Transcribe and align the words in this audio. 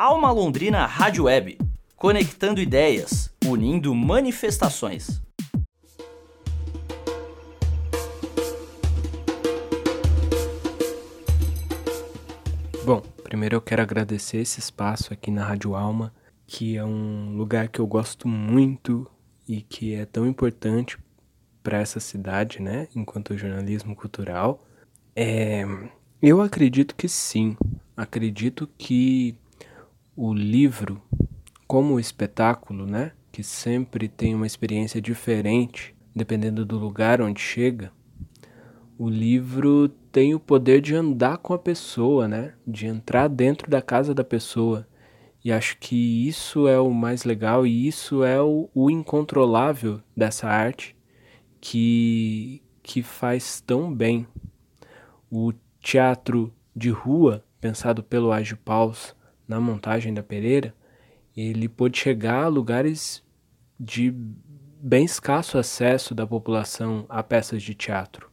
Alma 0.00 0.30
Londrina 0.30 0.86
Rádio 0.86 1.24
Web, 1.24 1.58
conectando 1.96 2.60
ideias, 2.60 3.34
unindo 3.44 3.92
manifestações. 3.92 5.20
Bom, 12.84 13.00
primeiro 13.24 13.56
eu 13.56 13.60
quero 13.60 13.82
agradecer 13.82 14.36
esse 14.36 14.60
espaço 14.60 15.12
aqui 15.12 15.32
na 15.32 15.44
Rádio 15.44 15.74
Alma, 15.74 16.14
que 16.46 16.76
é 16.76 16.84
um 16.84 17.36
lugar 17.36 17.66
que 17.66 17.80
eu 17.80 17.86
gosto 17.88 18.28
muito 18.28 19.04
e 19.48 19.62
que 19.62 19.96
é 19.96 20.06
tão 20.06 20.28
importante 20.28 20.96
para 21.60 21.78
essa 21.80 21.98
cidade, 21.98 22.62
né, 22.62 22.86
enquanto 22.94 23.36
jornalismo 23.36 23.96
cultural. 23.96 24.64
É, 25.16 25.64
eu 26.22 26.40
acredito 26.40 26.94
que 26.94 27.08
sim. 27.08 27.56
Acredito 27.96 28.70
que 28.78 29.36
o 30.20 30.34
livro, 30.34 31.00
como 31.64 32.00
espetáculo, 32.00 32.84
né, 32.84 33.12
que 33.30 33.44
sempre 33.44 34.08
tem 34.08 34.34
uma 34.34 34.48
experiência 34.48 35.00
diferente, 35.00 35.94
dependendo 36.12 36.66
do 36.66 36.76
lugar 36.76 37.22
onde 37.22 37.40
chega, 37.40 37.92
o 38.98 39.08
livro 39.08 39.88
tem 40.10 40.34
o 40.34 40.40
poder 40.40 40.80
de 40.80 40.92
andar 40.92 41.38
com 41.38 41.54
a 41.54 41.58
pessoa, 41.58 42.26
né? 42.26 42.54
De 42.66 42.84
entrar 42.84 43.28
dentro 43.28 43.70
da 43.70 43.80
casa 43.80 44.12
da 44.12 44.24
pessoa. 44.24 44.88
E 45.44 45.52
acho 45.52 45.78
que 45.78 46.26
isso 46.26 46.66
é 46.66 46.80
o 46.80 46.90
mais 46.90 47.22
legal 47.22 47.64
e 47.64 47.86
isso 47.86 48.24
é 48.24 48.42
o, 48.42 48.68
o 48.74 48.90
incontrolável 48.90 50.00
dessa 50.16 50.48
arte 50.48 50.96
que, 51.60 52.60
que 52.82 53.04
faz 53.04 53.60
tão 53.60 53.94
bem. 53.94 54.26
O 55.30 55.52
teatro 55.80 56.52
de 56.74 56.90
rua, 56.90 57.44
pensado 57.60 58.02
pelo 58.02 58.32
Age 58.32 58.56
Paus 58.56 59.16
na 59.48 59.58
montagem 59.58 60.14
da 60.14 60.22
Pereira, 60.22 60.74
ele 61.36 61.68
pôde 61.68 61.98
chegar 61.98 62.44
a 62.44 62.48
lugares 62.48 63.24
de 63.80 64.14
bem 64.80 65.04
escasso 65.04 65.58
acesso 65.58 66.14
da 66.14 66.26
população 66.26 67.06
a 67.08 67.22
peças 67.22 67.62
de 67.62 67.74
teatro 67.74 68.28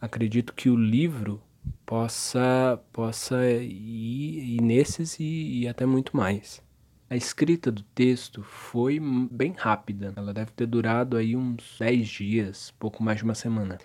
acredito 0.00 0.54
que 0.54 0.70
o 0.70 0.76
livro 0.76 1.42
possa 1.84 2.80
possa 2.92 3.46
ir, 3.46 4.56
ir 4.56 4.62
nesses 4.62 5.18
e, 5.20 5.60
e 5.60 5.68
até 5.68 5.84
muito 5.84 6.16
mais. 6.16 6.62
A 7.08 7.16
escrita 7.16 7.70
do 7.72 7.82
texto 7.82 8.42
foi 8.42 9.00
bem 9.00 9.52
rápida. 9.56 10.12
Ela 10.16 10.32
deve 10.32 10.52
ter 10.52 10.66
durado 10.66 11.16
aí 11.16 11.34
uns 11.34 11.76
10 11.78 12.08
dias, 12.08 12.74
pouco 12.78 13.02
mais 13.02 13.18
de 13.18 13.24
uma 13.24 13.34
semana. 13.34 13.78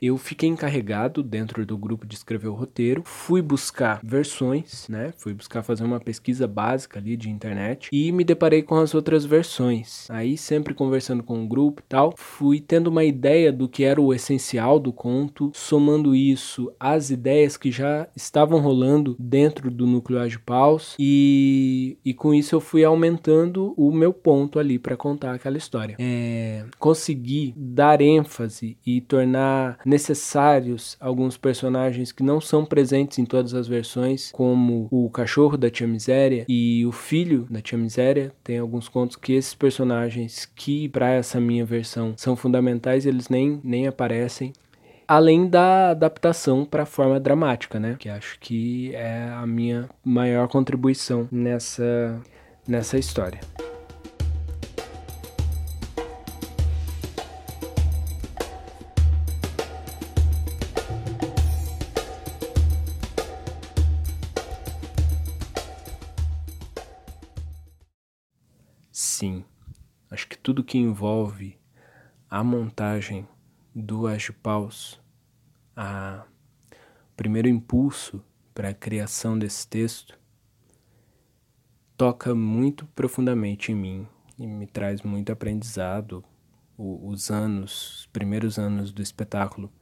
Eu 0.00 0.16
fiquei 0.16 0.48
encarregado 0.48 1.22
dentro 1.22 1.64
do 1.66 1.76
grupo 1.76 2.06
de 2.06 2.14
escrever 2.14 2.48
o 2.48 2.54
roteiro, 2.54 3.02
fui 3.04 3.42
buscar 3.42 4.00
versões, 4.02 4.86
né? 4.88 5.12
Fui 5.16 5.34
buscar 5.34 5.62
fazer 5.62 5.84
uma 5.84 6.00
pesquisa 6.00 6.46
básica 6.46 6.98
ali 6.98 7.16
de 7.16 7.30
internet 7.30 7.88
e 7.92 8.12
me 8.12 8.24
deparei 8.24 8.62
com 8.62 8.76
as 8.76 8.94
outras 8.94 9.24
versões. 9.24 10.08
Aí 10.10 10.36
sempre 10.36 10.74
conversando 10.74 11.22
com 11.22 11.42
o 11.42 11.46
grupo 11.46 11.82
e 11.82 11.88
tal, 11.88 12.14
fui 12.16 12.60
tendo 12.60 12.88
uma 12.88 13.04
ideia 13.04 13.52
do 13.52 13.68
que 13.68 13.84
era 13.84 14.00
o 14.00 14.14
essencial 14.14 14.78
do 14.78 14.92
conto, 14.92 15.50
somando 15.54 16.14
isso 16.14 16.72
às 16.78 17.10
ideias 17.10 17.56
que 17.56 17.70
já 17.70 18.08
estavam 18.14 18.60
rolando 18.60 19.16
dentro 19.18 19.70
do 19.70 19.86
núcleo 19.86 20.20
Agipaus 20.20 20.94
e, 20.98 21.98
e 22.04 22.14
com 22.14 22.32
isso 22.34 22.54
eu 22.54 22.60
fui 22.60 22.84
aumentando 22.84 23.74
o 23.76 23.92
meu 23.92 24.12
ponto 24.12 24.58
ali 24.58 24.78
para 24.78 24.96
contar 24.96 25.34
aquela 25.34 25.56
história. 25.56 25.96
É, 25.98 26.64
consegui 26.78 27.54
dar 27.56 28.00
ênfase 28.00 28.76
e 28.86 29.00
tornar 29.00 29.78
necessários 29.88 30.96
alguns 31.00 31.36
personagens 31.36 32.12
que 32.12 32.22
não 32.22 32.40
são 32.40 32.64
presentes 32.64 33.18
em 33.18 33.24
todas 33.24 33.54
as 33.54 33.66
versões, 33.66 34.30
como 34.32 34.86
o 34.90 35.08
cachorro 35.10 35.56
da 35.56 35.70
Tia 35.70 35.86
Miséria 35.86 36.44
e 36.48 36.84
o 36.86 36.92
filho 36.92 37.46
da 37.50 37.60
Tia 37.60 37.78
Miséria. 37.78 38.32
Tem 38.44 38.58
alguns 38.58 38.88
contos 38.88 39.16
que 39.16 39.32
esses 39.32 39.54
personagens 39.54 40.44
que 40.54 40.88
para 40.88 41.10
essa 41.10 41.40
minha 41.40 41.64
versão 41.64 42.14
são 42.16 42.36
fundamentais, 42.36 43.06
eles 43.06 43.28
nem, 43.28 43.60
nem 43.64 43.86
aparecem 43.86 44.52
além 45.06 45.48
da 45.48 45.90
adaptação 45.92 46.66
para 46.66 46.82
a 46.82 46.86
forma 46.86 47.18
dramática, 47.18 47.80
né? 47.80 47.96
Que 47.98 48.10
acho 48.10 48.38
que 48.38 48.94
é 48.94 49.30
a 49.30 49.46
minha 49.46 49.88
maior 50.04 50.48
contribuição 50.48 51.26
nessa 51.32 52.20
nessa 52.66 52.98
história. 52.98 53.40
Sim, 69.00 69.44
acho 70.10 70.26
que 70.26 70.36
tudo 70.36 70.64
que 70.64 70.76
envolve 70.76 71.56
a 72.28 72.42
montagem 72.42 73.28
do 73.72 74.08
Agipaus, 74.08 75.00
a 75.76 76.24
primeiro 77.16 77.46
impulso 77.46 78.20
para 78.52 78.70
a 78.70 78.74
criação 78.74 79.38
desse 79.38 79.68
texto, 79.68 80.18
toca 81.96 82.34
muito 82.34 82.86
profundamente 82.86 83.70
em 83.70 83.76
mim 83.76 84.08
e 84.36 84.48
me 84.48 84.66
traz 84.66 85.00
muito 85.02 85.30
aprendizado. 85.30 86.24
O, 86.76 87.08
os 87.08 87.30
anos, 87.30 88.00
os 88.00 88.06
primeiros 88.06 88.58
anos 88.58 88.90
do 88.90 89.00
espetáculo 89.00 89.72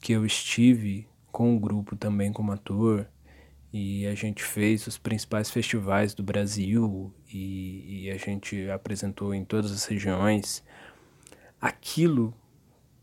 que 0.00 0.12
eu 0.12 0.24
estive 0.24 1.08
com 1.32 1.56
o 1.56 1.58
grupo 1.58 1.96
também 1.96 2.32
como 2.32 2.52
ator, 2.52 3.08
e 3.72 4.06
a 4.06 4.14
gente 4.14 4.42
fez 4.42 4.86
os 4.86 4.98
principais 4.98 5.50
festivais 5.50 6.12
do 6.12 6.22
Brasil 6.22 7.12
e, 7.32 8.04
e 8.04 8.10
a 8.10 8.16
gente 8.16 8.68
apresentou 8.68 9.32
em 9.32 9.44
todas 9.44 9.70
as 9.70 9.84
regiões. 9.84 10.64
Aquilo, 11.60 12.34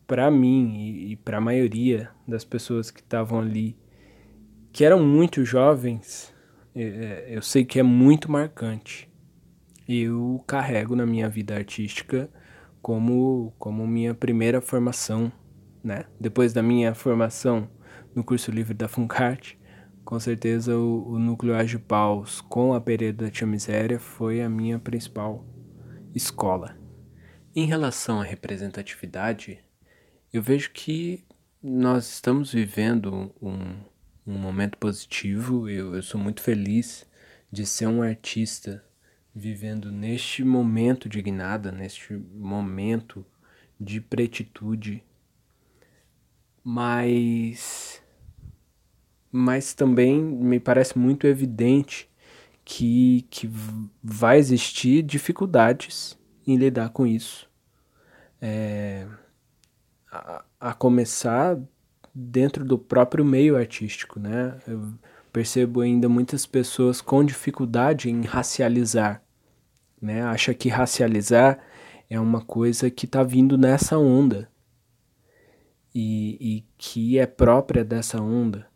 para 0.05 0.29
mim 0.29 0.75
e, 0.75 1.11
e 1.11 1.15
para 1.15 1.37
a 1.37 1.41
maioria 1.41 2.09
das 2.27 2.43
pessoas 2.43 2.91
que 2.91 2.99
estavam 2.99 3.39
ali, 3.39 3.77
que 4.73 4.83
eram 4.83 5.01
muito 5.05 5.45
jovens, 5.45 6.33
é, 6.75 6.81
é, 6.83 7.25
eu 7.29 7.41
sei 7.41 7.63
que 7.63 7.79
é 7.79 7.83
muito 7.83 8.29
marcante. 8.29 9.09
Eu 9.87 10.43
carrego 10.45 10.97
na 10.97 11.05
minha 11.05 11.29
vida 11.29 11.55
artística 11.55 12.29
como, 12.81 13.53
como 13.57 13.87
minha 13.87 14.13
primeira 14.13 14.59
formação, 14.59 15.31
né? 15.81 16.03
Depois 16.19 16.51
da 16.51 16.61
minha 16.61 16.93
formação 16.93 17.69
no 18.13 18.23
curso 18.23 18.51
livre 18.51 18.73
da 18.73 18.89
Funcart, 18.89 19.55
com 20.07 20.17
certeza 20.21 20.73
o, 20.73 21.15
o 21.15 21.19
núcleo 21.19 21.53
Agipaus 21.53 22.39
com 22.39 22.73
a 22.73 22.79
Pereira 22.79 23.25
da 23.25 23.29
Tia 23.29 23.45
Miséria 23.45 23.99
foi 23.99 24.41
a 24.41 24.47
minha 24.47 24.79
principal 24.79 25.45
escola. 26.15 26.77
Em 27.53 27.65
relação 27.65 28.21
à 28.21 28.23
representatividade, 28.23 29.59
eu 30.31 30.41
vejo 30.41 30.71
que 30.71 31.25
nós 31.61 32.07
estamos 32.07 32.53
vivendo 32.53 33.35
um, 33.41 33.75
um 34.25 34.37
momento 34.37 34.77
positivo. 34.77 35.67
Eu, 35.67 35.93
eu 35.93 36.01
sou 36.01 36.21
muito 36.21 36.41
feliz 36.41 37.05
de 37.51 37.65
ser 37.65 37.87
um 37.87 38.01
artista 38.01 38.81
vivendo 39.35 39.91
neste 39.91 40.41
momento 40.41 41.09
de 41.09 41.21
guinada, 41.21 41.69
neste 41.69 42.13
momento 42.13 43.25
de 43.77 43.99
pretitude. 43.99 45.03
Mas 46.63 48.01
mas 49.37 49.73
também 49.73 50.19
me 50.19 50.59
parece 50.59 50.97
muito 50.97 51.27
evidente 51.27 52.09
que, 52.65 53.25
que 53.29 53.49
vai 54.03 54.39
existir 54.39 55.03
dificuldades 55.03 56.17
em 56.45 56.57
lidar 56.57 56.89
com 56.89 57.05
isso. 57.05 57.47
É, 58.41 59.07
a, 60.11 60.43
a, 60.59 60.73
começar 60.73 61.57
dentro 62.13 62.65
do 62.65 62.79
próprio 62.79 63.23
meio 63.23 63.55
artístico, 63.55 64.19
né? 64.19 64.57
Eu 64.67 64.93
percebo 65.31 65.81
ainda 65.81 66.09
muitas 66.09 66.45
pessoas 66.45 66.99
com 66.99 67.23
dificuldade 67.23 68.09
em 68.09 68.21
racializar, 68.23 69.21
né? 70.01 70.23
Acha 70.23 70.53
que 70.53 70.67
racializar 70.67 71.59
é 72.09 72.19
uma 72.19 72.41
coisa 72.41 72.89
que 72.89 73.05
está 73.05 73.21
vindo 73.21 73.57
nessa 73.57 73.97
onda 73.99 74.49
e, 75.93 76.37
e 76.39 76.65
que 76.77 77.19
é 77.19 77.27
própria 77.27 77.83
dessa 77.83 78.19
onda 78.19 78.67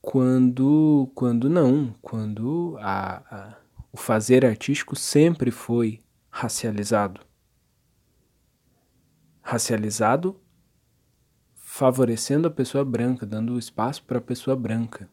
quando, 0.00 1.10
quando 1.14 1.48
não, 1.48 1.94
quando 2.00 2.76
a, 2.80 3.16
a, 3.34 3.58
o 3.92 3.96
fazer 3.96 4.44
artístico 4.44 4.96
sempre 4.96 5.50
foi 5.50 6.00
racializado. 6.30 7.20
Racializado 9.40 10.40
favorecendo 11.78 12.48
a 12.48 12.50
pessoa 12.50 12.84
branca, 12.84 13.24
dando 13.24 13.56
espaço 13.56 14.02
para 14.02 14.18
a 14.18 14.22
pessoa 14.22 14.56
branca. 14.56 15.08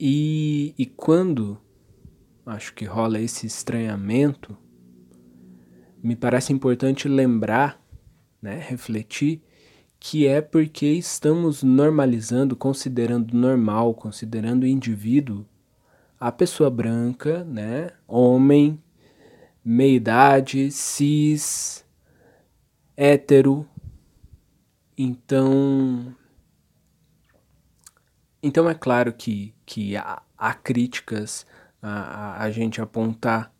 E, 0.00 0.74
e 0.76 0.84
quando 0.86 1.60
acho 2.44 2.74
que 2.74 2.84
rola 2.84 3.20
esse 3.20 3.46
estranhamento, 3.46 4.58
me 6.02 6.16
parece 6.16 6.52
importante 6.52 7.06
lembrar, 7.08 7.80
né, 8.40 8.58
refletir 8.58 9.40
que 10.04 10.26
é 10.26 10.40
porque 10.40 10.86
estamos 10.86 11.62
normalizando, 11.62 12.56
considerando 12.56 13.36
normal, 13.36 13.94
considerando 13.94 14.66
indivíduo 14.66 15.46
a 16.18 16.32
pessoa 16.32 16.68
branca, 16.68 17.44
né, 17.44 17.90
homem, 18.08 18.82
meia 19.64 19.94
idade, 19.94 20.72
cis, 20.72 21.84
hétero. 22.96 23.64
Então, 24.98 26.12
então 28.42 28.68
é 28.68 28.74
claro 28.74 29.12
que, 29.12 29.54
que 29.64 29.96
há, 29.96 30.20
há 30.36 30.52
críticas 30.52 31.46
a, 31.80 31.90
a, 31.90 32.42
a 32.42 32.50
gente 32.50 32.80
apontar 32.80 33.54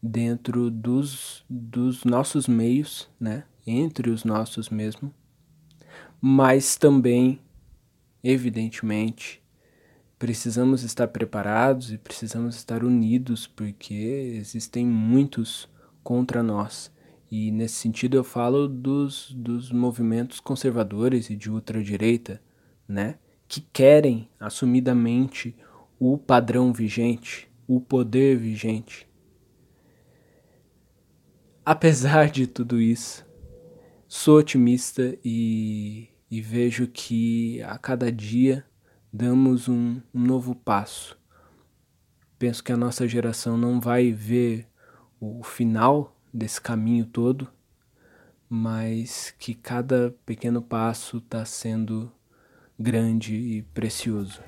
dentro 0.00 0.70
dos, 0.70 1.44
dos 1.50 2.04
nossos 2.04 2.46
meios, 2.46 3.10
né? 3.18 3.42
Entre 3.66 4.10
os 4.10 4.24
nossos 4.24 4.68
mesmo, 4.68 5.12
mas 6.24 6.76
também, 6.76 7.40
evidentemente, 8.22 9.42
precisamos 10.20 10.84
estar 10.84 11.08
preparados 11.08 11.90
e 11.90 11.98
precisamos 11.98 12.54
estar 12.54 12.84
unidos 12.84 13.48
porque 13.48 14.36
existem 14.38 14.86
muitos 14.86 15.68
contra 16.04 16.40
nós. 16.40 16.92
E 17.28 17.50
nesse 17.50 17.74
sentido 17.74 18.16
eu 18.16 18.22
falo 18.22 18.68
dos, 18.68 19.32
dos 19.32 19.72
movimentos 19.72 20.38
conservadores 20.38 21.28
e 21.28 21.34
de 21.34 21.50
ultradireita, 21.50 22.40
né? 22.86 23.16
Que 23.48 23.60
querem 23.60 24.30
assumidamente 24.38 25.56
o 25.98 26.16
padrão 26.16 26.72
vigente, 26.72 27.50
o 27.66 27.80
poder 27.80 28.38
vigente. 28.38 29.08
Apesar 31.64 32.30
de 32.30 32.46
tudo 32.46 32.80
isso, 32.80 33.26
sou 34.06 34.38
otimista 34.38 35.18
e, 35.24 36.11
e 36.42 36.44
vejo 36.44 36.88
que 36.88 37.62
a 37.62 37.78
cada 37.78 38.10
dia 38.10 38.64
damos 39.12 39.68
um, 39.68 40.00
um 40.12 40.20
novo 40.20 40.56
passo. 40.56 41.16
Penso 42.36 42.64
que 42.64 42.72
a 42.72 42.76
nossa 42.76 43.06
geração 43.06 43.56
não 43.56 43.80
vai 43.80 44.10
ver 44.10 44.66
o 45.20 45.44
final 45.44 46.20
desse 46.34 46.60
caminho 46.60 47.06
todo, 47.06 47.48
mas 48.50 49.32
que 49.38 49.54
cada 49.54 50.12
pequeno 50.26 50.60
passo 50.60 51.18
está 51.18 51.44
sendo 51.44 52.10
grande 52.76 53.36
e 53.36 53.62
precioso. 53.62 54.42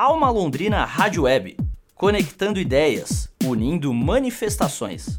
Alma 0.00 0.30
Londrina 0.30 0.84
Rádio 0.84 1.24
Web, 1.24 1.56
conectando 1.96 2.60
ideias, 2.60 3.28
unindo 3.42 3.92
manifestações. 3.92 5.17